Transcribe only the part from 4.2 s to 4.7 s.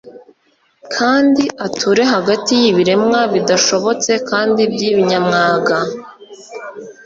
kandi